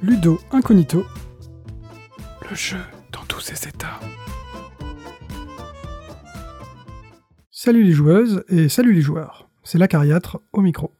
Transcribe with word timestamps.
Ludo 0.00 0.38
Incognito, 0.52 1.04
le 2.48 2.54
jeu 2.54 2.78
dans 3.10 3.24
tous 3.24 3.40
ses 3.40 3.68
états. 3.68 3.98
Salut 7.50 7.82
les 7.82 7.92
joueuses 7.92 8.44
et 8.48 8.68
salut 8.68 8.92
les 8.92 9.00
joueurs, 9.00 9.48
c'est 9.64 9.76
l'acariâtre 9.76 10.38
au 10.52 10.60
micro. 10.60 10.92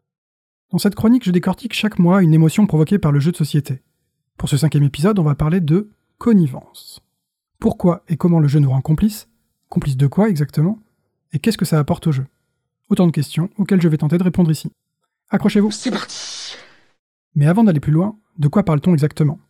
Dans 0.72 0.78
cette 0.78 0.96
chronique, 0.96 1.24
je 1.24 1.30
décortique 1.30 1.74
chaque 1.74 2.00
mois 2.00 2.24
une 2.24 2.34
émotion 2.34 2.66
provoquée 2.66 2.98
par 2.98 3.12
le 3.12 3.20
jeu 3.20 3.30
de 3.30 3.36
société. 3.36 3.82
Pour 4.36 4.48
ce 4.48 4.56
cinquième 4.56 4.82
épisode, 4.82 5.20
on 5.20 5.24
va 5.24 5.36
parler 5.36 5.60
de 5.60 5.90
connivence. 6.18 7.00
Pourquoi 7.60 8.02
et 8.08 8.16
comment 8.16 8.40
le 8.40 8.48
jeu 8.48 8.58
nous 8.58 8.70
rend 8.70 8.80
complices? 8.80 9.28
Complices 9.68 9.96
de 9.96 10.08
quoi 10.08 10.28
exactement? 10.28 10.80
Et 11.32 11.38
qu'est-ce 11.38 11.58
que 11.58 11.64
ça 11.64 11.78
apporte 11.78 12.08
au 12.08 12.12
jeu? 12.12 12.26
Autant 12.88 13.06
de 13.06 13.12
questions 13.12 13.48
auxquelles 13.58 13.80
je 13.80 13.88
vais 13.88 13.98
tenter 13.98 14.18
de 14.18 14.24
répondre 14.24 14.50
ici. 14.50 14.72
Accrochez-vous. 15.30 15.70
C'est 15.70 15.92
parti 15.92 16.56
Mais 17.36 17.46
avant 17.46 17.62
d'aller 17.62 17.80
plus 17.80 17.92
loin, 17.92 18.18
de 18.38 18.48
quoi 18.48 18.62
parle-t-on 18.62 18.92
exactement? 18.92 19.40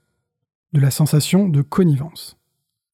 De 0.73 0.81
la 0.81 0.91
sensation 0.91 1.49
de 1.49 1.63
connivence. 1.63 2.39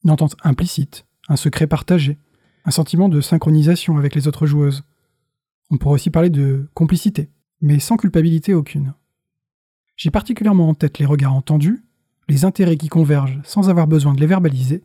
Une 0.04 0.10
entente 0.10 0.36
implicite, 0.42 1.06
un 1.28 1.36
secret 1.36 1.66
partagé, 1.66 2.18
un 2.64 2.70
sentiment 2.70 3.08
de 3.08 3.20
synchronisation 3.20 3.96
avec 3.96 4.14
les 4.14 4.28
autres 4.28 4.46
joueuses. 4.46 4.84
On 5.70 5.78
pourrait 5.78 5.94
aussi 5.94 6.10
parler 6.10 6.30
de 6.30 6.68
complicité, 6.74 7.30
mais 7.60 7.78
sans 7.78 7.96
culpabilité 7.96 8.54
aucune. 8.54 8.94
J'ai 9.96 10.10
particulièrement 10.10 10.68
en 10.68 10.74
tête 10.74 10.98
les 10.98 11.06
regards 11.06 11.34
entendus, 11.34 11.84
les 12.28 12.44
intérêts 12.44 12.76
qui 12.76 12.88
convergent 12.88 13.40
sans 13.44 13.70
avoir 13.70 13.86
besoin 13.86 14.14
de 14.14 14.20
les 14.20 14.26
verbaliser, 14.26 14.82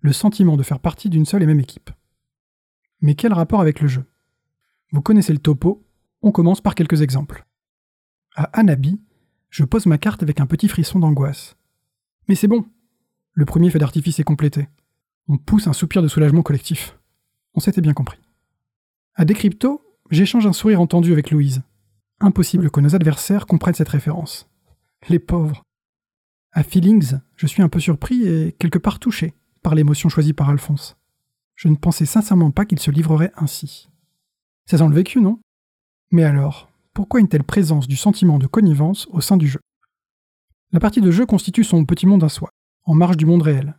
le 0.00 0.12
sentiment 0.12 0.56
de 0.56 0.62
faire 0.62 0.80
partie 0.80 1.08
d'une 1.08 1.24
seule 1.24 1.42
et 1.42 1.46
même 1.46 1.60
équipe. 1.60 1.90
Mais 3.00 3.14
quel 3.14 3.32
rapport 3.32 3.60
avec 3.60 3.80
le 3.80 3.88
jeu? 3.88 4.04
Vous 4.92 5.00
connaissez 5.00 5.32
le 5.32 5.38
topo, 5.38 5.86
on 6.20 6.32
commence 6.32 6.60
par 6.60 6.74
quelques 6.74 7.00
exemples. 7.00 7.46
À 8.34 8.44
Anabi, 8.58 9.00
je 9.50 9.64
pose 9.64 9.86
ma 9.86 9.98
carte 9.98 10.22
avec 10.22 10.40
un 10.40 10.46
petit 10.46 10.68
frisson 10.68 10.98
d'angoisse. 10.98 11.56
Mais 12.28 12.34
c'est 12.34 12.48
bon 12.48 12.64
Le 13.32 13.44
premier 13.44 13.70
feu 13.70 13.78
d'artifice 13.78 14.20
est 14.20 14.24
complété. 14.24 14.68
On 15.28 15.36
pousse 15.36 15.66
un 15.66 15.72
soupir 15.72 16.02
de 16.02 16.08
soulagement 16.08 16.42
collectif. 16.42 16.98
On 17.54 17.60
s'était 17.60 17.80
bien 17.80 17.94
compris. 17.94 18.18
À 19.14 19.24
Décrypto, 19.24 19.82
j'échange 20.10 20.46
un 20.46 20.52
sourire 20.52 20.80
entendu 20.80 21.12
avec 21.12 21.30
Louise. 21.30 21.62
Impossible 22.20 22.70
que 22.70 22.80
nos 22.80 22.94
adversaires 22.94 23.46
comprennent 23.46 23.74
cette 23.74 23.88
référence. 23.88 24.48
Les 25.08 25.18
pauvres. 25.18 25.62
À 26.52 26.62
Feelings, 26.62 27.18
je 27.36 27.46
suis 27.46 27.62
un 27.62 27.68
peu 27.68 27.80
surpris 27.80 28.26
et 28.26 28.52
quelque 28.52 28.78
part 28.78 28.98
touché 28.98 29.34
par 29.62 29.74
l'émotion 29.74 30.08
choisie 30.08 30.32
par 30.32 30.48
Alphonse. 30.48 30.96
Je 31.54 31.68
ne 31.68 31.76
pensais 31.76 32.06
sincèrement 32.06 32.50
pas 32.50 32.64
qu'il 32.64 32.78
se 32.78 32.90
livrerait 32.90 33.32
ainsi. 33.36 33.88
Ça 34.66 34.78
sent 34.78 34.88
le 34.88 34.94
vécu, 34.94 35.20
non? 35.20 35.40
Mais 36.10 36.24
alors, 36.24 36.69
pourquoi 36.92 37.20
une 37.20 37.28
telle 37.28 37.44
présence 37.44 37.86
du 37.86 37.96
sentiment 37.96 38.38
de 38.38 38.46
connivence 38.46 39.06
au 39.10 39.20
sein 39.20 39.36
du 39.36 39.46
jeu? 39.46 39.60
La 40.72 40.80
partie 40.80 41.00
de 41.00 41.10
jeu 41.10 41.26
constitue 41.26 41.64
son 41.64 41.84
petit 41.84 42.06
monde 42.06 42.24
à 42.24 42.28
soi, 42.28 42.50
en 42.84 42.94
marge 42.94 43.16
du 43.16 43.26
monde 43.26 43.42
réel. 43.42 43.76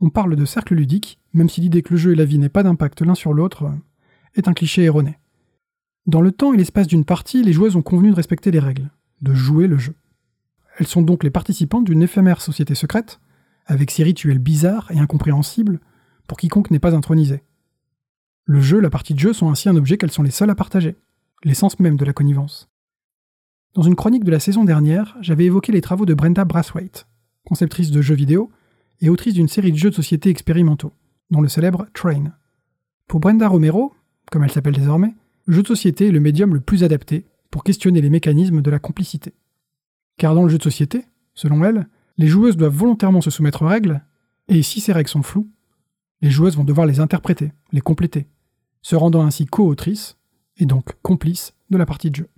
On 0.00 0.10
parle 0.10 0.36
de 0.36 0.44
cercle 0.44 0.74
ludique, 0.74 1.18
même 1.32 1.48
si 1.48 1.60
l'idée 1.60 1.82
que 1.82 1.94
le 1.94 1.96
jeu 1.96 2.12
et 2.12 2.16
la 2.16 2.24
vie 2.24 2.38
n'aient 2.38 2.48
pas 2.48 2.62
d'impact 2.62 3.02
l'un 3.02 3.14
sur 3.14 3.32
l'autre 3.32 3.70
est 4.34 4.48
un 4.48 4.52
cliché 4.52 4.82
erroné. 4.82 5.18
Dans 6.06 6.20
le 6.20 6.32
temps 6.32 6.52
et 6.52 6.56
l'espace 6.56 6.86
d'une 6.86 7.04
partie, 7.04 7.42
les 7.42 7.52
joueuses 7.52 7.76
ont 7.76 7.82
convenu 7.82 8.10
de 8.10 8.16
respecter 8.16 8.50
les 8.50 8.58
règles, 8.58 8.90
de 9.22 9.34
jouer 9.34 9.66
le 9.66 9.78
jeu. 9.78 9.94
Elles 10.78 10.86
sont 10.86 11.02
donc 11.02 11.24
les 11.24 11.30
participantes 11.30 11.84
d'une 11.84 12.02
éphémère 12.02 12.40
société 12.40 12.74
secrète, 12.74 13.20
avec 13.66 13.90
ses 13.90 14.04
rituels 14.04 14.38
bizarres 14.38 14.90
et 14.90 14.98
incompréhensibles 14.98 15.80
pour 16.26 16.38
quiconque 16.38 16.70
n'est 16.70 16.78
pas 16.78 16.94
intronisé. 16.94 17.42
Le 18.44 18.60
jeu, 18.60 18.78
la 18.78 18.90
partie 18.90 19.14
de 19.14 19.18
jeu 19.18 19.32
sont 19.32 19.50
ainsi 19.50 19.68
un 19.68 19.76
objet 19.76 19.96
qu'elles 19.96 20.12
sont 20.12 20.22
les 20.22 20.30
seules 20.30 20.50
à 20.50 20.54
partager, 20.54 20.96
l'essence 21.44 21.78
même 21.78 21.96
de 21.96 22.04
la 22.04 22.12
connivence. 22.12 22.68
Dans 23.74 23.82
une 23.82 23.94
chronique 23.94 24.24
de 24.24 24.30
la 24.30 24.40
saison 24.40 24.64
dernière, 24.64 25.16
j'avais 25.20 25.44
évoqué 25.44 25.70
les 25.70 25.80
travaux 25.80 26.06
de 26.06 26.14
Brenda 26.14 26.44
Brathwaite, 26.44 27.06
conceptrice 27.44 27.90
de 27.90 28.00
jeux 28.00 28.14
vidéo 28.14 28.50
et 29.00 29.10
autrice 29.10 29.34
d'une 29.34 29.48
série 29.48 29.72
de 29.72 29.76
jeux 29.76 29.90
de 29.90 29.94
société 29.94 30.30
expérimentaux, 30.30 30.92
dont 31.30 31.40
le 31.42 31.48
célèbre 31.48 31.86
Train. 31.92 32.32
Pour 33.06 33.20
Brenda 33.20 33.48
Romero, 33.48 33.94
comme 34.30 34.44
elle 34.44 34.50
s'appelle 34.50 34.74
désormais, 34.74 35.14
le 35.44 35.54
jeu 35.54 35.62
de 35.62 35.68
société 35.68 36.08
est 36.08 36.12
le 36.12 36.20
médium 36.20 36.54
le 36.54 36.60
plus 36.60 36.84
adapté 36.84 37.26
pour 37.50 37.64
questionner 37.64 38.00
les 38.00 38.10
mécanismes 38.10 38.62
de 38.62 38.70
la 38.70 38.78
complicité. 38.78 39.34
Car 40.16 40.34
dans 40.34 40.42
le 40.42 40.48
jeu 40.48 40.58
de 40.58 40.62
société, 40.62 41.04
selon 41.34 41.62
elle, 41.62 41.88
les 42.18 42.26
joueuses 42.26 42.56
doivent 42.56 42.74
volontairement 42.74 43.20
se 43.20 43.30
soumettre 43.30 43.62
aux 43.62 43.68
règles, 43.68 44.02
et 44.48 44.62
si 44.62 44.80
ces 44.80 44.92
règles 44.92 45.10
sont 45.10 45.22
floues, 45.22 45.50
les 46.22 46.30
joueuses 46.30 46.56
vont 46.56 46.64
devoir 46.64 46.86
les 46.86 47.00
interpréter, 47.00 47.52
les 47.72 47.80
compléter, 47.80 48.26
se 48.80 48.96
rendant 48.96 49.24
ainsi 49.24 49.44
co-autrices, 49.44 50.16
et 50.58 50.66
donc 50.66 50.92
complices 51.02 51.54
de 51.70 51.76
la 51.76 51.86
partie 51.86 52.10
de 52.10 52.16
jeu. 52.16 52.28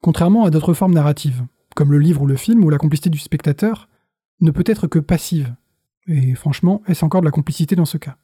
Contrairement 0.00 0.44
à 0.44 0.50
d'autres 0.50 0.74
formes 0.74 0.94
narratives, 0.94 1.44
comme 1.74 1.92
le 1.92 1.98
livre 1.98 2.22
ou 2.22 2.26
le 2.26 2.36
film, 2.36 2.64
où 2.64 2.70
la 2.70 2.78
complicité 2.78 3.10
du 3.10 3.18
spectateur 3.18 3.88
ne 4.40 4.50
peut 4.50 4.64
être 4.66 4.86
que 4.86 4.98
passive, 4.98 5.54
et 6.06 6.34
franchement, 6.34 6.82
est-ce 6.86 7.04
encore 7.04 7.20
de 7.20 7.26
la 7.26 7.32
complicité 7.32 7.76
dans 7.76 7.84
ce 7.84 7.98
cas? 7.98 8.16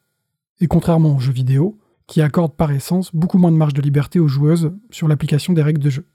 Et 0.59 0.67
contrairement 0.67 1.15
aux 1.15 1.19
jeux 1.19 1.33
vidéo, 1.33 1.77
qui 2.07 2.21
accordent 2.21 2.55
par 2.55 2.71
essence 2.71 3.13
beaucoup 3.15 3.37
moins 3.37 3.51
de 3.51 3.57
marge 3.57 3.73
de 3.73 3.81
liberté 3.81 4.19
aux 4.19 4.27
joueuses 4.27 4.73
sur 4.89 5.07
l'application 5.07 5.53
des 5.53 5.61
règles 5.61 5.81
de 5.81 5.89
jeu. 5.89 6.05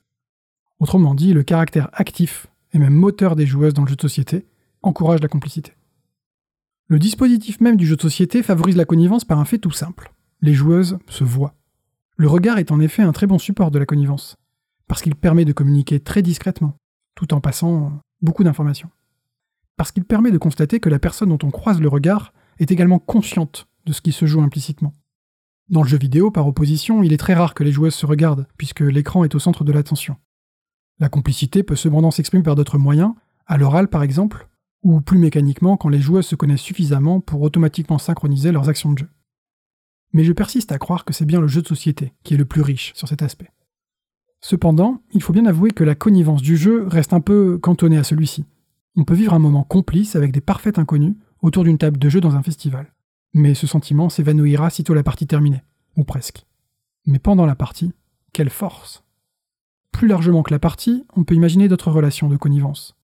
Autrement 0.79 1.15
dit, 1.15 1.33
le 1.33 1.43
caractère 1.43 1.91
actif 1.93 2.47
et 2.73 2.79
même 2.79 2.95
moteur 2.95 3.37
des 3.37 3.47
joueuses 3.47 3.75
dans 3.75 3.83
le 3.83 3.89
jeu 3.89 3.97
de 3.97 4.01
société 4.01 4.47
encourage 4.83 5.21
la 5.21 5.29
complicité. 5.29 5.73
Le 6.87 6.99
dispositif 6.99 7.61
même 7.61 7.77
du 7.77 7.87
jeu 7.87 7.97
de 7.97 8.03
société 8.03 8.43
favorise 8.43 8.77
la 8.77 8.85
connivence 8.85 9.25
par 9.25 9.39
un 9.39 9.45
fait 9.45 9.59
tout 9.59 9.71
simple. 9.71 10.13
Les 10.41 10.55
joueuses 10.55 10.99
se 11.09 11.25
voient. 11.25 11.55
Le 12.21 12.29
regard 12.29 12.59
est 12.59 12.71
en 12.71 12.81
effet 12.81 13.01
un 13.01 13.13
très 13.13 13.27
bon 13.27 13.39
support 13.39 13.71
de 13.71 13.79
la 13.79 13.87
connivence, 13.87 14.37
parce 14.89 15.01
qu'il 15.01 15.15
permet 15.15 15.47
de 15.47 15.55
communiquer 15.55 16.01
très 16.01 16.21
discrètement, 16.21 16.77
tout 17.15 17.33
en 17.33 17.41
passant 17.41 17.99
beaucoup 18.21 18.45
d'informations. 18.45 18.91
Parce 19.79 19.91
qu'il 19.91 20.05
permet 20.05 20.31
de 20.31 20.37
constater 20.37 20.81
que 20.81 20.91
la 20.91 20.99
personne 20.99 21.31
dont 21.31 21.39
on 21.43 21.51
croise 21.51 21.81
le 21.81 21.89
regard 21.89 22.35
est 22.59 22.71
également 22.71 22.99
consciente 22.99 23.69
de 23.87 23.95
ce 23.95 24.03
qui 24.03 24.13
se 24.13 24.27
joue 24.27 24.43
implicitement. 24.43 24.93
Dans 25.71 25.83
le 25.83 25.89
jeu 25.89 25.97
vidéo, 25.97 26.31
par 26.31 26.47
opposition, 26.47 27.03
il 27.03 27.15
est 27.15 27.17
très 27.17 27.33
rare 27.33 27.55
que 27.55 27.65
les 27.65 27.73
joueuses 27.73 27.95
se 27.95 28.05
regardent, 28.05 28.47
puisque 28.59 28.81
l'écran 28.81 29.25
est 29.25 29.35
au 29.35 29.39
centre 29.39 29.65
de 29.65 29.73
l'attention. 29.73 30.17
La 30.99 31.09
complicité 31.09 31.63
peut 31.63 31.75
cependant 31.75 32.11
s'exprimer 32.11 32.43
par 32.43 32.55
d'autres 32.55 32.77
moyens, 32.77 33.15
à 33.47 33.57
l'oral 33.57 33.89
par 33.89 34.03
exemple, 34.03 34.47
ou 34.83 35.01
plus 35.01 35.17
mécaniquement 35.17 35.79
quand 35.79 35.89
les 35.89 36.03
joueuses 36.03 36.27
se 36.27 36.37
connaissent 36.37 36.61
suffisamment 36.61 37.21
pour 37.21 37.41
automatiquement 37.41 37.97
synchroniser 37.97 38.53
leurs 38.53 38.69
actions 38.69 38.93
de 38.93 38.99
jeu. 38.99 39.09
Mais 40.13 40.25
je 40.25 40.33
persiste 40.33 40.73
à 40.73 40.79
croire 40.79 41.05
que 41.05 41.13
c'est 41.13 41.25
bien 41.25 41.41
le 41.41 41.47
jeu 41.47 41.63
de 41.63 41.69
société 41.69 42.15
qui 42.25 42.35
est 42.35 42.39
le 42.39 42.45
plus 42.45 42.63
riche 42.63 42.93
sur 42.95 43.09
cet 43.09 43.23
aspect. 43.23 43.51
Cependant, 44.41 45.03
il 45.13 45.23
faut 45.23 45.33
bien 45.33 45.47
avouer 45.47 45.71
que 45.71 45.85
la 45.85 45.95
connivence 45.95 46.43
du 46.43 46.57
jeu 46.57 46.87
reste 46.87 47.13
un 47.13 47.21
peu 47.21 47.59
cantonnée 47.59 47.99
à 47.99 48.05
celui-ci. 48.05 48.47
On 48.97 49.05
peut 49.05 49.15
vivre 49.15 49.35
un 49.35 49.39
moment 49.39 49.65
complice 49.65 50.17
avec 50.17 50.33
des 50.33 50.41
parfaits 50.41 50.79
inconnus 50.79 51.15
autour 51.43 51.65
d'une 51.65 51.79
table 51.79 51.99
de 51.99 52.09
jeu 52.09 52.21
dans 52.21 52.37
un 52.37 52.43
festival. 52.43 52.93
Mais 53.35 53.55
ce 53.55 53.67
sentiment 53.67 54.09
s'évanouira 54.09 54.71
sitôt 54.71 54.95
la 54.95 55.03
partie 55.03 55.27
terminée, 55.27 55.63
ou 55.97 56.05
presque. 56.05 56.47
Mais 57.07 57.19
pendant 57.19 57.47
la 57.47 57.55
partie, 57.55 57.93
quelle 58.33 58.51
force 58.51 59.05
Plus 59.93 60.09
largement 60.09 60.43
que 60.43 60.53
la 60.53 60.59
partie, 60.59 61.05
on 61.15 61.25
peut 61.25 61.35
imaginer 61.35 61.69
d'autres 61.69 61.91
relations 61.91 62.29
de 62.29 62.37
connivence. 62.37 62.97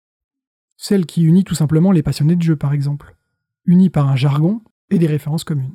Celle 0.76 1.06
qui 1.06 1.22
unit 1.22 1.44
tout 1.44 1.54
simplement 1.54 1.92
les 1.92 2.02
passionnés 2.02 2.36
de 2.36 2.42
jeu, 2.42 2.56
par 2.56 2.72
exemple, 2.72 3.16
unis 3.64 3.90
par 3.90 4.08
un 4.08 4.16
jargon 4.16 4.62
et 4.90 4.98
des 4.98 5.06
références 5.06 5.44
communes. 5.44 5.74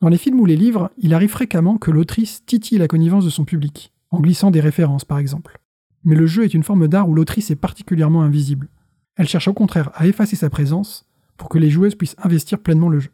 Dans 0.00 0.08
les 0.08 0.18
films 0.18 0.38
ou 0.38 0.46
les 0.46 0.56
livres, 0.56 0.92
il 0.98 1.12
arrive 1.12 1.30
fréquemment 1.30 1.76
que 1.76 1.90
l'autrice 1.90 2.44
titille 2.46 2.78
la 2.78 2.86
connivence 2.86 3.24
de 3.24 3.30
son 3.30 3.44
public, 3.44 3.92
en 4.10 4.20
glissant 4.20 4.52
des 4.52 4.60
références 4.60 5.04
par 5.04 5.18
exemple. 5.18 5.58
Mais 6.04 6.14
le 6.14 6.26
jeu 6.26 6.44
est 6.44 6.54
une 6.54 6.62
forme 6.62 6.86
d'art 6.86 7.08
où 7.08 7.14
l'autrice 7.14 7.50
est 7.50 7.56
particulièrement 7.56 8.22
invisible. 8.22 8.68
Elle 9.16 9.28
cherche 9.28 9.48
au 9.48 9.54
contraire 9.54 9.90
à 9.94 10.06
effacer 10.06 10.36
sa 10.36 10.50
présence 10.50 11.08
pour 11.36 11.48
que 11.48 11.58
les 11.58 11.70
joueuses 11.70 11.96
puissent 11.96 12.16
investir 12.22 12.60
pleinement 12.60 12.88
le 12.88 13.00
jeu. 13.00 13.10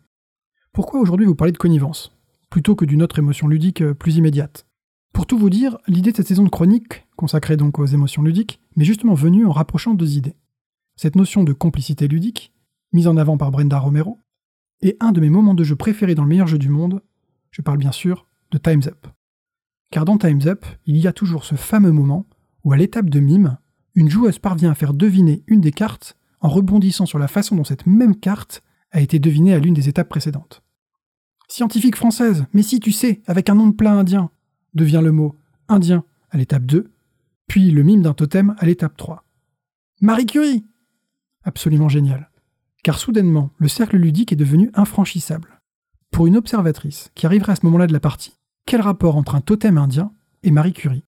Pourquoi 0.72 1.00
aujourd'hui 1.00 1.24
vous 1.24 1.34
parlez 1.34 1.52
de 1.52 1.58
connivence, 1.58 2.14
plutôt 2.50 2.74
que 2.74 2.84
d'une 2.84 3.02
autre 3.02 3.18
émotion 3.18 3.48
ludique 3.48 3.80
euh, 3.80 3.94
plus 3.94 4.16
immédiate? 4.16 4.66
Pour 5.14 5.26
tout 5.26 5.38
vous 5.38 5.50
dire, 5.50 5.78
l'idée 5.86 6.10
de 6.10 6.16
cette 6.16 6.28
saison 6.28 6.42
de 6.42 6.50
chronique, 6.50 7.06
consacrée 7.16 7.56
donc 7.56 7.78
aux 7.78 7.86
émotions 7.86 8.22
ludiques, 8.22 8.60
m'est 8.76 8.84
justement 8.84 9.14
venue 9.14 9.46
en 9.46 9.52
rapprochant 9.52 9.94
deux 9.94 10.16
idées. 10.16 10.34
Cette 10.96 11.16
notion 11.16 11.44
de 11.44 11.52
complicité 11.52 12.08
ludique, 12.08 12.52
mise 12.92 13.08
en 13.08 13.16
avant 13.16 13.38
par 13.38 13.50
Brenda 13.50 13.78
Romero, 13.78 14.18
est 14.82 14.96
un 15.00 15.12
de 15.12 15.20
mes 15.20 15.30
moments 15.30 15.54
de 15.54 15.64
jeu 15.64 15.76
préférés 15.76 16.14
dans 16.14 16.22
le 16.22 16.28
meilleur 16.28 16.46
jeu 16.46 16.58
du 16.58 16.68
monde, 16.68 17.02
je 17.50 17.62
parle 17.62 17.78
bien 17.78 17.92
sûr 17.92 18.26
de 18.50 18.58
Time's 18.58 18.86
Up. 18.86 19.06
Car 19.90 20.04
dans 20.04 20.18
Time's 20.18 20.46
Up, 20.46 20.66
il 20.86 20.96
y 20.96 21.06
a 21.06 21.12
toujours 21.12 21.44
ce 21.44 21.54
fameux 21.54 21.92
moment 21.92 22.26
où 22.64 22.72
à 22.72 22.76
l'étape 22.76 23.10
de 23.10 23.20
mime, 23.20 23.58
une 23.94 24.10
joueuse 24.10 24.38
parvient 24.38 24.70
à 24.70 24.74
faire 24.74 24.94
deviner 24.94 25.44
une 25.46 25.60
des 25.60 25.72
cartes 25.72 26.16
en 26.40 26.48
rebondissant 26.48 27.06
sur 27.06 27.18
la 27.18 27.28
façon 27.28 27.56
dont 27.56 27.64
cette 27.64 27.86
même 27.86 28.16
carte 28.16 28.62
a 28.90 29.00
été 29.00 29.18
devinée 29.18 29.54
à 29.54 29.58
l'une 29.58 29.74
des 29.74 29.88
étapes 29.88 30.08
précédentes. 30.08 30.62
Scientifique 31.48 31.96
française, 31.96 32.46
mais 32.52 32.62
si 32.62 32.80
tu 32.80 32.90
sais, 32.92 33.22
avec 33.26 33.48
un 33.48 33.54
nom 33.54 33.68
de 33.68 33.74
plat 33.74 33.92
indien, 33.92 34.30
devient 34.74 35.00
le 35.02 35.12
mot 35.12 35.36
indien 35.68 36.04
à 36.30 36.36
l'étape 36.36 36.64
2, 36.64 36.90
puis 37.46 37.70
le 37.70 37.82
mime 37.82 38.02
d'un 38.02 38.14
totem 38.14 38.54
à 38.58 38.66
l'étape 38.66 38.96
3. 38.96 39.24
Marie 40.00 40.26
Curie 40.26 40.64
absolument 41.44 41.88
génial. 41.88 42.30
Car 42.84 42.98
soudainement, 42.98 43.50
le 43.56 43.66
cercle 43.66 43.96
ludique 43.96 44.30
est 44.30 44.36
devenu 44.36 44.70
infranchissable. 44.74 45.58
Pour 46.10 46.26
une 46.26 46.36
observatrice 46.36 47.10
qui 47.14 47.24
arriverait 47.24 47.52
à 47.52 47.56
ce 47.56 47.64
moment-là 47.64 47.86
de 47.86 47.94
la 47.94 47.98
partie, 47.98 48.34
quel 48.66 48.82
rapport 48.82 49.16
entre 49.16 49.34
un 49.34 49.40
totem 49.40 49.78
indien 49.78 50.12
et 50.42 50.50
Marie 50.50 50.74
Curie? 50.74 51.02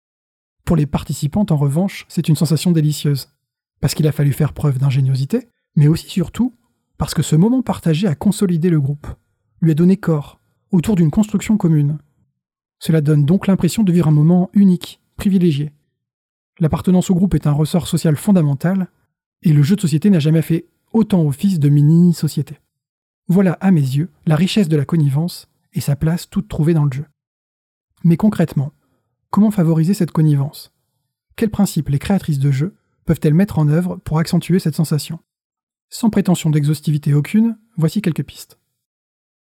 Pour 0.67 0.77
les 0.77 0.85
participantes, 0.85 1.51
en 1.51 1.57
revanche, 1.57 2.05
c'est 2.11 2.29
une 2.29 2.37
sensation 2.37 2.73
délicieuse. 2.73 3.31
parce 3.81 3.95
qu'il 3.95 4.07
a 4.07 4.13
fallu 4.13 4.33
faire 4.33 4.53
preuve 4.53 4.79
d'ingéniosité, 4.79 5.49
mais 5.75 5.89
aussi 5.89 6.09
surtout 6.09 6.55
parce 6.99 7.15
que 7.15 7.23
ce 7.23 7.35
moment 7.35 7.63
partagé 7.63 8.07
a 8.07 8.15
consolidé 8.15 8.71
le 8.71 8.81
groupe, 8.81 9.09
lui 9.61 9.73
a 9.73 9.75
donné 9.75 9.97
corps, 9.97 10.41
autour 10.71 10.95
d'une 10.95 11.11
construction 11.11 11.57
commune. 11.57 11.99
Cela 12.79 13.01
donne 13.01 13.25
donc 13.25 13.49
l'impression 13.49 13.83
de 13.83 13.91
vivre 13.93 14.09
un 14.09 14.13
moment 14.13 14.51
unique, 14.53 15.01
privilégié. 15.17 15.73
L'appartenance 16.61 17.11
au 17.11 17.15
groupe 17.15 17.35
est 17.35 17.49
un 17.49 17.53
ressort 17.53 17.89
social 17.89 18.15
fondamental, 18.15 18.89
et 19.43 19.53
le 19.53 19.63
jeu 19.65 19.75
de 19.75 19.81
société 19.81 20.11
n'a 20.11 20.21
jamais 20.21 20.43
fait 20.43 20.67
autant 20.93 21.23
office 21.27 21.59
de 21.59 21.69
mini-société. 21.69 22.61
Voilà, 23.29 23.53
à 23.61 23.71
mes 23.71 23.81
yeux, 23.81 24.11
la 24.27 24.37
richesse 24.37 24.69
de 24.69 24.77
la 24.77 24.85
connivence 24.85 25.49
et 25.73 25.81
sa 25.81 25.97
place 25.97 26.29
toute 26.29 26.49
trouvée 26.49 26.75
dans 26.75 26.85
le 26.85 26.93
jeu. 26.93 27.07
Mais 28.05 28.17
concrètement, 28.17 28.73
comment 29.31 29.51
favoriser 29.51 29.95
cette 29.95 30.11
connivence? 30.11 30.73
Quels 31.37 31.51
principes 31.51 31.89
les 31.89 31.99
créatrices 31.99 32.39
de 32.39 32.51
jeux 32.51 32.77
peuvent-elles 33.05 33.35
mettre 33.35 33.59
en 33.59 33.69
œuvre 33.69 33.97
pour 33.97 34.19
accentuer 34.19 34.59
cette 34.59 34.75
sensation? 34.75 35.19
Sans 35.89 36.11
prétention 36.11 36.51
d'exhaustivité 36.51 37.15
aucune, 37.15 37.59
voici 37.77 38.03
quelques 38.03 38.25
pistes. 38.25 38.59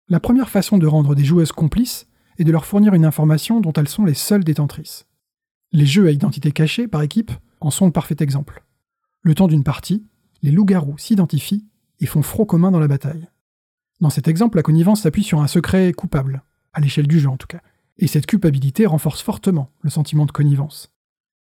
La 0.08 0.20
première 0.20 0.48
façon 0.48 0.78
de 0.78 0.86
rendre 0.86 1.14
des 1.14 1.24
joueuses 1.24 1.52
complices 1.52 2.06
est 2.38 2.44
de 2.44 2.52
leur 2.52 2.64
fournir 2.64 2.94
une 2.94 3.04
information 3.04 3.60
dont 3.60 3.72
elles 3.72 3.88
sont 3.88 4.04
les 4.04 4.14
seules 4.14 4.44
détentrices. 4.44 5.06
Les 5.72 5.86
jeux 5.86 6.06
à 6.06 6.10
identité 6.10 6.50
cachée, 6.50 6.88
par 6.88 7.02
équipe, 7.02 7.32
en 7.60 7.70
sont 7.70 7.86
le 7.86 7.92
parfait 7.92 8.16
exemple. 8.20 8.64
Le 9.22 9.34
temps 9.34 9.48
d'une 9.48 9.64
partie, 9.64 10.06
les 10.42 10.50
loups-garous 10.50 10.98
s'identifient 10.98 11.66
et 12.00 12.06
font 12.06 12.22
front 12.22 12.44
commun 12.44 12.70
dans 12.70 12.80
la 12.80 12.88
bataille. 12.88 13.28
Dans 14.00 14.10
cet 14.10 14.28
exemple, 14.28 14.56
la 14.56 14.62
connivence 14.62 15.02
s'appuie 15.02 15.24
sur 15.24 15.40
un 15.40 15.48
secret 15.48 15.92
coupable, 15.92 16.42
à 16.72 16.80
l'échelle 16.80 17.08
du 17.08 17.18
jeu 17.18 17.28
en 17.28 17.36
tout 17.36 17.48
cas, 17.48 17.60
et 17.98 18.06
cette 18.06 18.26
culpabilité 18.26 18.86
renforce 18.86 19.22
fortement 19.22 19.70
le 19.82 19.90
sentiment 19.90 20.26
de 20.26 20.32
connivence. 20.32 20.92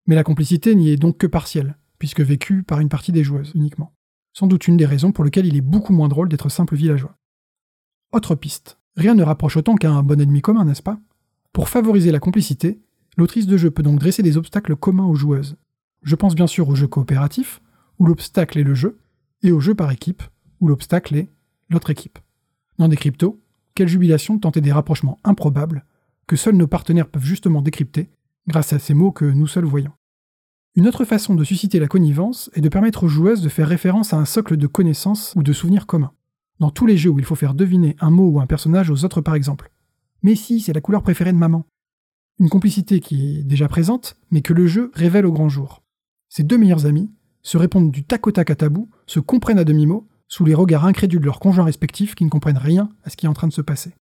Mais 0.05 0.15
la 0.15 0.23
complicité 0.23 0.75
n'y 0.75 0.89
est 0.89 0.97
donc 0.97 1.17
que 1.17 1.27
partielle, 1.27 1.77
puisque 1.97 2.21
vécue 2.21 2.63
par 2.63 2.79
une 2.79 2.89
partie 2.89 3.11
des 3.11 3.23
joueuses 3.23 3.51
uniquement. 3.55 3.93
Sans 4.33 4.47
doute 4.47 4.67
une 4.67 4.77
des 4.77 4.85
raisons 4.85 5.11
pour 5.11 5.23
lesquelles 5.23 5.45
il 5.45 5.55
est 5.55 5.61
beaucoup 5.61 5.93
moins 5.93 6.09
drôle 6.09 6.29
d'être 6.29 6.49
simple 6.49 6.75
villageois. 6.75 7.15
Autre 8.11 8.35
piste. 8.35 8.77
Rien 8.97 9.13
ne 9.13 9.23
rapproche 9.23 9.55
autant 9.55 9.75
qu'un 9.75 10.03
bon 10.03 10.19
ennemi 10.19 10.41
commun, 10.41 10.65
n'est-ce 10.65 10.81
pas? 10.81 10.99
Pour 11.53 11.69
favoriser 11.69 12.11
la 12.11 12.19
complicité, 12.19 12.81
l'autrice 13.17 13.47
de 13.47 13.55
jeu 13.55 13.71
peut 13.71 13.83
donc 13.83 13.99
dresser 13.99 14.23
des 14.23 14.37
obstacles 14.37 14.75
communs 14.75 15.05
aux 15.05 15.15
joueuses. 15.15 15.55
Je 16.01 16.15
pense 16.15 16.35
bien 16.35 16.47
sûr 16.47 16.67
au 16.67 16.75
jeu 16.75 16.87
coopératif, 16.87 17.61
où 18.01 18.05
l'obstacle 18.07 18.57
est 18.57 18.63
le 18.63 18.73
jeu, 18.73 18.97
et 19.43 19.51
au 19.51 19.59
jeu 19.59 19.75
par 19.75 19.91
équipe, 19.91 20.23
où 20.59 20.67
l'obstacle 20.67 21.15
est 21.15 21.29
l'autre 21.69 21.91
équipe. 21.91 22.17
Dans 22.79 22.87
des 22.87 22.97
cryptos, 22.97 23.39
quelle 23.75 23.87
jubilation 23.87 24.39
tenter 24.39 24.59
des 24.59 24.71
rapprochements 24.71 25.19
improbables 25.23 25.85
que 26.25 26.35
seuls 26.35 26.55
nos 26.55 26.65
partenaires 26.65 27.07
peuvent 27.07 27.23
justement 27.23 27.61
décrypter 27.61 28.09
grâce 28.47 28.73
à 28.73 28.79
ces 28.79 28.95
mots 28.95 29.11
que 29.11 29.25
nous 29.25 29.45
seuls 29.45 29.65
voyons. 29.65 29.91
Une 30.73 30.87
autre 30.87 31.05
façon 31.05 31.35
de 31.35 31.43
susciter 31.43 31.77
la 31.77 31.87
connivence 31.87 32.49
est 32.55 32.61
de 32.61 32.69
permettre 32.69 33.03
aux 33.03 33.07
joueuses 33.07 33.43
de 33.43 33.49
faire 33.49 33.67
référence 33.67 34.13
à 34.13 34.17
un 34.17 34.25
socle 34.25 34.57
de 34.57 34.65
connaissances 34.65 35.33
ou 35.35 35.43
de 35.43 35.53
souvenirs 35.53 35.85
communs. 35.85 36.13
Dans 36.59 36.71
tous 36.71 36.87
les 36.87 36.97
jeux 36.97 37.11
où 37.11 37.19
il 37.19 37.25
faut 37.25 37.35
faire 37.35 37.53
deviner 37.53 37.95
un 37.99 38.09
mot 38.09 38.31
ou 38.31 38.41
un 38.41 38.47
personnage 38.47 38.89
aux 38.89 39.05
autres 39.05 39.21
par 39.21 39.35
exemple. 39.35 39.69
Mais 40.23 40.33
si, 40.33 40.59
c'est 40.59 40.73
la 40.73 40.81
couleur 40.81 41.03
préférée 41.03 41.33
de 41.33 41.37
maman. 41.37 41.67
Une 42.39 42.49
complicité 42.49 42.99
qui 42.99 43.37
est 43.37 43.43
déjà 43.43 43.67
présente, 43.67 44.17
mais 44.31 44.41
que 44.41 44.53
le 44.53 44.65
jeu 44.65 44.89
révèle 44.95 45.27
au 45.27 45.31
grand 45.31 45.49
jour. 45.49 45.83
Ces 46.29 46.41
deux 46.41 46.57
meilleurs 46.57 46.87
amis 46.87 47.11
se 47.43 47.57
répondent 47.57 47.91
du 47.91 48.03
tac 48.03 48.25
au 48.27 48.31
tac 48.31 48.49
à 48.49 48.55
tabou, 48.55 48.89
se 49.07 49.19
comprennent 49.19 49.59
à 49.59 49.63
demi-mot, 49.63 50.07
sous 50.27 50.45
les 50.45 50.53
regards 50.53 50.85
incrédules 50.85 51.19
de 51.19 51.25
leurs 51.25 51.39
conjoints 51.39 51.65
respectifs 51.65 52.15
qui 52.15 52.23
ne 52.23 52.29
comprennent 52.29 52.57
rien 52.57 52.89
à 53.03 53.09
ce 53.09 53.17
qui 53.17 53.25
est 53.25 53.29
en 53.29 53.33
train 53.33 53.47
de 53.47 53.53
se 53.53 53.61
passer. 53.61 53.93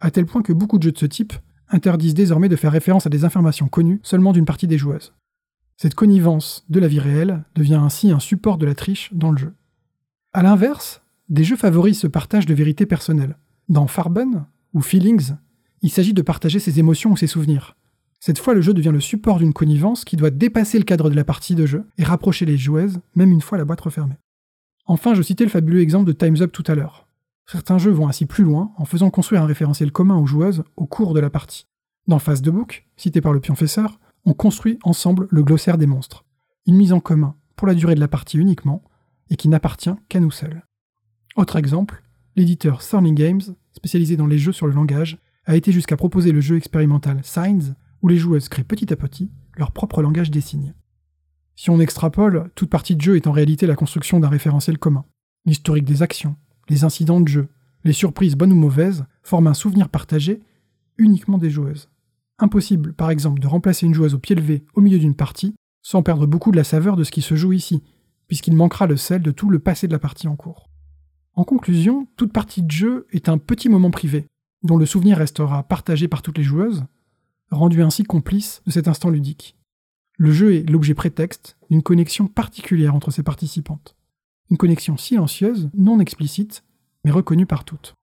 À 0.00 0.10
tel 0.10 0.26
point 0.26 0.42
que 0.42 0.52
beaucoup 0.52 0.78
de 0.78 0.84
jeux 0.84 0.92
de 0.92 0.98
ce 0.98 1.06
type 1.06 1.32
interdisent 1.68 2.14
désormais 2.14 2.48
de 2.48 2.56
faire 2.56 2.72
référence 2.72 3.06
à 3.06 3.10
des 3.10 3.24
informations 3.24 3.68
connues 3.68 4.00
seulement 4.02 4.32
d'une 4.32 4.44
partie 4.44 4.66
des 4.66 4.78
joueuses. 4.78 5.12
Cette 5.76 5.94
connivence 5.94 6.64
de 6.68 6.78
la 6.78 6.86
vie 6.86 7.00
réelle 7.00 7.44
devient 7.54 7.80
ainsi 7.82 8.12
un 8.12 8.20
support 8.20 8.58
de 8.58 8.66
la 8.66 8.74
triche 8.74 9.12
dans 9.12 9.32
le 9.32 9.38
jeu. 9.38 9.54
A 10.32 10.42
l'inverse, 10.42 11.02
des 11.28 11.42
jeux 11.42 11.56
favorisent 11.56 12.00
ce 12.00 12.06
partage 12.06 12.46
de 12.46 12.54
vérités 12.54 12.86
personnelles. 12.86 13.36
Dans 13.68 13.86
Farben 13.86 14.46
ou 14.72 14.80
Feelings, 14.80 15.32
il 15.82 15.90
s'agit 15.90 16.14
de 16.14 16.22
partager 16.22 16.58
ses 16.58 16.78
émotions 16.78 17.12
ou 17.12 17.16
ses 17.16 17.26
souvenirs. 17.26 17.76
Cette 18.26 18.38
fois, 18.38 18.54
le 18.54 18.62
jeu 18.62 18.72
devient 18.72 18.90
le 18.90 19.00
support 19.00 19.36
d'une 19.36 19.52
connivence 19.52 20.06
qui 20.06 20.16
doit 20.16 20.30
dépasser 20.30 20.78
le 20.78 20.84
cadre 20.84 21.10
de 21.10 21.14
la 21.14 21.24
partie 21.24 21.54
de 21.54 21.66
jeu 21.66 21.84
et 21.98 22.04
rapprocher 22.04 22.46
les 22.46 22.56
joueuses, 22.56 23.00
même 23.14 23.30
une 23.30 23.42
fois 23.42 23.58
la 23.58 23.66
boîte 23.66 23.82
refermée. 23.82 24.16
Enfin, 24.86 25.12
je 25.12 25.20
citais 25.20 25.44
le 25.44 25.50
fabuleux 25.50 25.82
exemple 25.82 26.06
de 26.06 26.12
Time's 26.12 26.40
Up 26.40 26.50
tout 26.50 26.64
à 26.66 26.74
l'heure. 26.74 27.06
Certains 27.44 27.76
jeux 27.76 27.90
vont 27.90 28.08
ainsi 28.08 28.24
plus 28.24 28.42
loin 28.42 28.72
en 28.78 28.86
faisant 28.86 29.10
construire 29.10 29.42
un 29.42 29.46
référentiel 29.46 29.92
commun 29.92 30.16
aux 30.16 30.24
joueuses 30.24 30.64
au 30.76 30.86
cours 30.86 31.12
de 31.12 31.20
la 31.20 31.28
partie. 31.28 31.66
Dans 32.06 32.18
Phase 32.18 32.40
de 32.40 32.50
Book, 32.50 32.86
cité 32.96 33.20
par 33.20 33.34
le 33.34 33.40
pionfesseur, 33.40 34.00
on 34.24 34.32
construit 34.32 34.78
ensemble 34.84 35.28
le 35.28 35.42
glossaire 35.42 35.76
des 35.76 35.84
monstres, 35.84 36.24
une 36.66 36.76
mise 36.76 36.94
en 36.94 37.00
commun 37.00 37.36
pour 37.56 37.68
la 37.68 37.74
durée 37.74 37.94
de 37.94 38.00
la 38.00 38.08
partie 38.08 38.38
uniquement, 38.38 38.82
et 39.28 39.36
qui 39.36 39.50
n'appartient 39.50 39.96
qu'à 40.08 40.20
nous 40.20 40.30
seuls. 40.30 40.64
Autre 41.36 41.56
exemple, 41.56 42.02
l'éditeur 42.36 42.82
Thorny 42.82 43.12
Games, 43.12 43.42
spécialisé 43.72 44.16
dans 44.16 44.26
les 44.26 44.38
jeux 44.38 44.52
sur 44.52 44.66
le 44.66 44.72
langage, 44.72 45.18
a 45.44 45.56
été 45.56 45.72
jusqu'à 45.72 45.98
proposer 45.98 46.32
le 46.32 46.40
jeu 46.40 46.56
expérimental 46.56 47.20
Signs, 47.22 47.74
où 48.04 48.08
les 48.08 48.18
joueuses 48.18 48.50
créent 48.50 48.64
petit 48.64 48.92
à 48.92 48.96
petit 48.96 49.30
leur 49.56 49.72
propre 49.72 50.02
langage 50.02 50.30
des 50.30 50.42
signes. 50.42 50.74
Si 51.56 51.70
on 51.70 51.80
extrapole, 51.80 52.50
toute 52.54 52.68
partie 52.68 52.96
de 52.96 53.00
jeu 53.00 53.16
est 53.16 53.26
en 53.26 53.32
réalité 53.32 53.66
la 53.66 53.76
construction 53.76 54.20
d'un 54.20 54.28
référentiel 54.28 54.76
commun. 54.76 55.06
L'historique 55.46 55.86
des 55.86 56.02
actions, 56.02 56.36
les 56.68 56.84
incidents 56.84 57.22
de 57.22 57.28
jeu, 57.28 57.48
les 57.82 57.94
surprises 57.94 58.36
bonnes 58.36 58.52
ou 58.52 58.56
mauvaises 58.56 59.06
forment 59.22 59.46
un 59.46 59.54
souvenir 59.54 59.88
partagé 59.88 60.42
uniquement 60.98 61.38
des 61.38 61.48
joueuses. 61.48 61.88
Impossible, 62.38 62.92
par 62.92 63.08
exemple, 63.08 63.40
de 63.40 63.46
remplacer 63.46 63.86
une 63.86 63.94
joueuse 63.94 64.12
au 64.12 64.18
pied 64.18 64.36
levé 64.36 64.66
au 64.74 64.82
milieu 64.82 64.98
d'une 64.98 65.14
partie 65.14 65.54
sans 65.80 66.02
perdre 66.02 66.26
beaucoup 66.26 66.50
de 66.50 66.56
la 66.58 66.64
saveur 66.64 66.96
de 66.96 67.04
ce 67.04 67.10
qui 67.10 67.22
se 67.22 67.36
joue 67.36 67.54
ici, 67.54 67.82
puisqu'il 68.26 68.54
manquera 68.54 68.86
le 68.86 68.98
sel 68.98 69.22
de 69.22 69.30
tout 69.30 69.48
le 69.48 69.60
passé 69.60 69.86
de 69.86 69.92
la 69.92 69.98
partie 69.98 70.28
en 70.28 70.36
cours. 70.36 70.68
En 71.32 71.44
conclusion, 71.44 72.06
toute 72.16 72.34
partie 72.34 72.62
de 72.62 72.70
jeu 72.70 73.06
est 73.12 73.30
un 73.30 73.38
petit 73.38 73.70
moment 73.70 73.90
privé, 73.90 74.26
dont 74.62 74.76
le 74.76 74.84
souvenir 74.84 75.16
restera 75.16 75.62
partagé 75.62 76.06
par 76.06 76.20
toutes 76.20 76.36
les 76.36 76.44
joueuses, 76.44 76.84
rendu 77.54 77.82
ainsi 77.82 78.04
complice 78.04 78.62
de 78.66 78.70
cet 78.70 78.88
instant 78.88 79.10
ludique. 79.10 79.56
Le 80.16 80.32
jeu 80.32 80.54
est 80.54 80.70
l'objet 80.70 80.94
prétexte 80.94 81.56
d'une 81.70 81.82
connexion 81.82 82.28
particulière 82.28 82.94
entre 82.94 83.10
ses 83.10 83.22
participantes. 83.22 83.96
Une 84.50 84.56
connexion 84.56 84.96
silencieuse, 84.96 85.70
non 85.74 85.98
explicite, 85.98 86.64
mais 87.04 87.10
reconnue 87.10 87.46
par 87.46 87.64
toutes. 87.64 87.94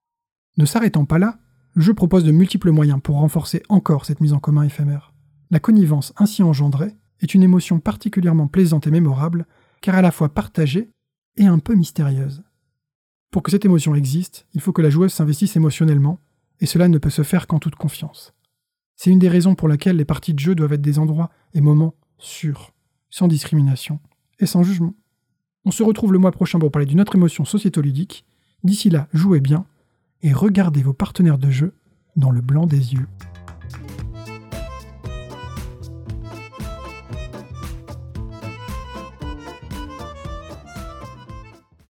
Ne 0.57 0.65
s'arrêtant 0.65 1.05
pas 1.05 1.19
là, 1.19 1.39
le 1.73 1.81
jeu 1.81 1.93
propose 1.93 2.25
de 2.25 2.31
multiples 2.31 2.71
moyens 2.71 2.99
pour 3.01 3.17
renforcer 3.17 3.63
encore 3.69 4.05
cette 4.05 4.19
mise 4.19 4.33
en 4.33 4.39
commun 4.39 4.63
éphémère. 4.63 5.13
La 5.51 5.59
connivence 5.59 6.13
ainsi 6.17 6.43
engendrée 6.43 6.95
est 7.21 7.33
une 7.33 7.43
émotion 7.43 7.79
particulièrement 7.79 8.47
plaisante 8.47 8.87
et 8.87 8.91
mémorable, 8.91 9.45
car 9.81 9.95
à 9.95 10.01
la 10.01 10.11
fois 10.11 10.29
partagée 10.29 10.89
et 11.37 11.45
un 11.45 11.59
peu 11.59 11.75
mystérieuse. 11.75 12.43
Pour 13.31 13.43
que 13.43 13.51
cette 13.51 13.65
émotion 13.65 13.95
existe, 13.95 14.45
il 14.53 14.59
faut 14.59 14.73
que 14.73 14.81
la 14.81 14.89
joueuse 14.89 15.13
s'investisse 15.13 15.55
émotionnellement, 15.55 16.19
et 16.59 16.65
cela 16.65 16.87
ne 16.89 16.97
peut 16.97 17.09
se 17.09 17.23
faire 17.23 17.47
qu'en 17.47 17.59
toute 17.59 17.75
confiance. 17.75 18.33
C'est 19.03 19.09
une 19.09 19.17
des 19.17 19.29
raisons 19.29 19.55
pour 19.55 19.67
laquelle 19.67 19.97
les 19.97 20.05
parties 20.05 20.35
de 20.35 20.37
jeu 20.37 20.53
doivent 20.53 20.73
être 20.73 20.81
des 20.83 20.99
endroits 20.99 21.31
et 21.55 21.61
moments 21.61 21.95
sûr, 22.19 22.71
sans 23.09 23.27
discrimination 23.27 23.99
et 24.39 24.45
sans 24.45 24.61
jugement. 24.61 24.93
On 25.65 25.71
se 25.71 25.81
retrouve 25.81 26.13
le 26.13 26.19
mois 26.19 26.31
prochain 26.31 26.59
pour 26.59 26.71
parler 26.71 26.85
d'une 26.85 27.01
autre 27.01 27.15
émotion 27.15 27.43
sociétoludique. 27.43 28.27
D'ici 28.63 28.91
là, 28.91 29.07
jouez 29.11 29.39
bien 29.39 29.65
et 30.21 30.33
regardez 30.33 30.83
vos 30.83 30.93
partenaires 30.93 31.39
de 31.39 31.49
jeu 31.49 31.73
dans 32.15 32.29
le 32.29 32.41
blanc 32.41 32.67
des 32.67 32.93
yeux. 32.93 33.07